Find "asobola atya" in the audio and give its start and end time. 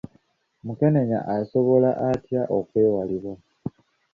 1.35-2.41